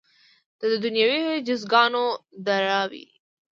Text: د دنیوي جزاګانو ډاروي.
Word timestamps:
د 0.59 0.61
دنیوي 0.83 1.23
جزاګانو 1.47 2.05
ډاروي. 2.45 3.05